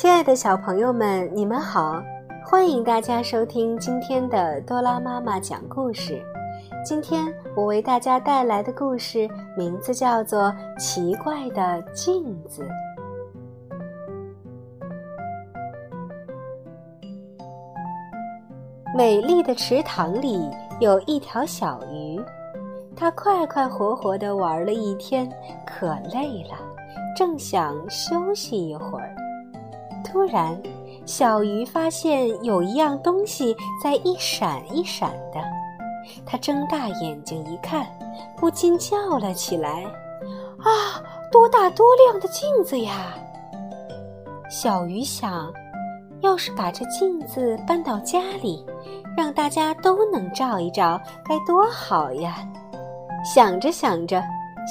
[0.00, 2.00] 亲爱的小朋友们，你们好！
[2.44, 6.22] 欢迎大家收听今天的多拉妈妈讲故事。
[6.84, 12.62] 今天我为大家带来的故事名字叫做《奇怪的镜子》。
[18.96, 22.22] 美丽的池塘里有一条小鱼，
[22.94, 25.28] 它快快活活地玩了一天，
[25.66, 26.56] 可累了，
[27.16, 29.07] 正想休息一会儿。
[30.10, 30.60] 突然，
[31.04, 35.40] 小鱼发现有一样东西在一闪一闪的。
[36.24, 37.86] 它睁大眼睛一看，
[38.36, 39.84] 不禁叫了起来
[40.64, 43.14] ：“啊，多大多亮的镜子呀！”
[44.50, 45.52] 小鱼想，
[46.20, 48.64] 要是把这镜子搬到家里，
[49.14, 52.36] 让大家都能照一照，该多好呀！
[53.34, 54.22] 想着想着，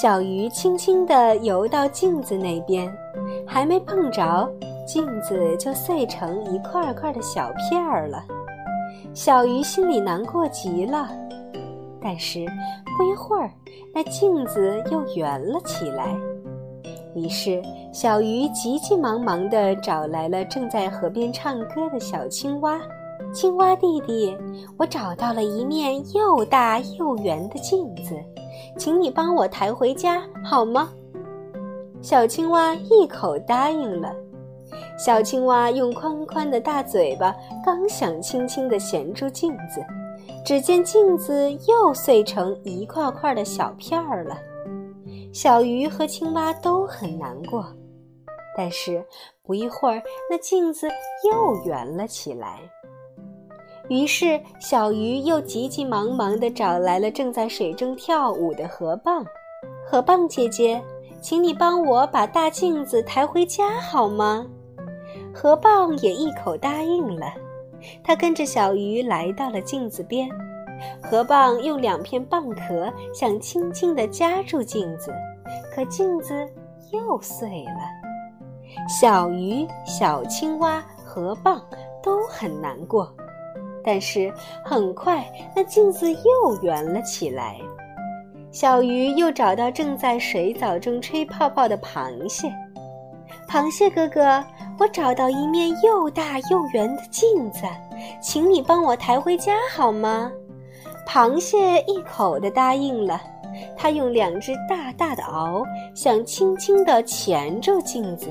[0.00, 2.88] 小鱼轻轻地游到镜子那边，
[3.44, 4.48] 还没碰着。
[4.86, 8.24] 镜子就碎成一块块的小片儿了，
[9.14, 11.08] 小鱼心里难过极了。
[12.00, 12.44] 但是
[12.96, 13.50] 不一会儿，
[13.94, 16.14] 那镜子又圆了起来。
[17.14, 17.62] 于是
[17.92, 22.80] 小鱼急急忙忙地找来了正在河边唱歌的小青蛙
[23.32, 24.36] ：“青蛙弟弟，
[24.76, 28.14] 我找到了一面又大又圆的镜子，
[28.76, 30.90] 请你帮我抬回家好吗？”
[32.02, 34.14] 小青蛙一口答应了。
[34.96, 37.34] 小青蛙用宽宽的大嘴巴，
[37.64, 39.84] 刚想轻轻地衔住镜子，
[40.44, 44.36] 只见镜子又碎成一块块的小片儿了。
[45.32, 47.66] 小鱼和青蛙都很难过，
[48.56, 49.04] 但是
[49.42, 50.00] 不一会儿，
[50.30, 50.88] 那镜子
[51.28, 52.60] 又圆了起来。
[53.88, 59.22] 于是，小鱼又急急忙忙地找来了正在水中跳舞的河蚌
[59.84, 60.80] ：“河蚌姐姐，
[61.20, 64.46] 请你帮我把大镜子抬回家好吗？”
[65.34, 67.26] 河蚌也一口答应了，
[68.04, 70.28] 它跟着小鱼来到了镜子边。
[71.02, 75.12] 河蚌用两片蚌壳想轻轻地夹住镜子，
[75.74, 76.48] 可镜子
[76.92, 77.80] 又碎了。
[78.88, 81.60] 小鱼、小青蛙、河蚌
[82.02, 83.12] 都很难过，
[83.84, 84.32] 但是
[84.64, 85.24] 很快
[85.54, 87.58] 那镜子又圆了起来。
[88.50, 92.52] 小鱼又找到正在水藻中吹泡泡的螃蟹，
[93.48, 94.44] 螃蟹哥哥。
[94.78, 97.62] 我找到一面又大又圆的镜子，
[98.20, 100.30] 请你帮我抬回家好吗？
[101.06, 103.20] 螃蟹一口的答应了。
[103.76, 105.64] 它用两只大大的螯
[105.94, 108.26] 想轻轻地钳住镜子，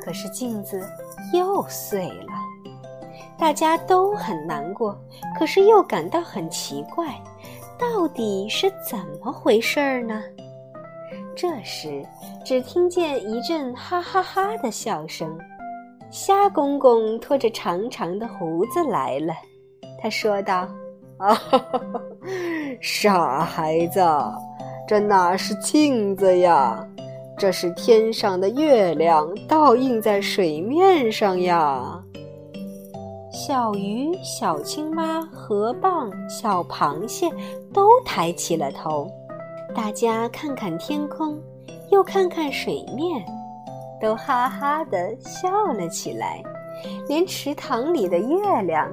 [0.00, 0.84] 可是镜子
[1.32, 2.32] 又碎了。
[3.38, 4.98] 大家都很难过，
[5.38, 7.06] 可是又感到很奇怪，
[7.78, 10.20] 到底是怎么回事儿呢？
[11.36, 12.04] 这时，
[12.44, 15.38] 只听见一阵哈哈哈的笑声。
[16.10, 19.34] 虾公公拖着长长的胡子来了，
[20.00, 20.68] 他说道
[21.18, 21.36] ：“啊，
[22.80, 24.00] 傻孩子，
[24.86, 26.86] 这哪是镜子呀？
[27.38, 32.02] 这是天上的月亮倒映在水面上呀！”
[33.30, 37.28] 小鱼、小青蛙、河蚌、小螃蟹
[37.74, 39.06] 都抬起了头，
[39.74, 41.38] 大家看看天空，
[41.90, 43.22] 又看看水面。
[44.06, 46.40] 都哈哈的笑了起来，
[47.08, 48.88] 连池塘里的月亮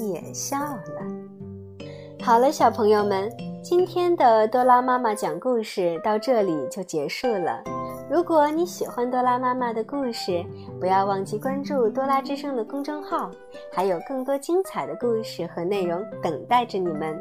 [0.00, 1.86] 也笑了。
[2.22, 3.30] 好了，小朋友们，
[3.62, 7.62] 今天的多拉妈妈讲故事到这里就结束了。
[8.08, 10.42] 如果你喜欢多拉妈妈的故事，
[10.80, 13.30] 不要忘记关注多拉之声的公众号，
[13.70, 17.20] 还有更多精彩的故事和内容等待着你们。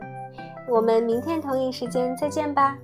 [0.70, 2.78] 我们明天同一时间再见吧。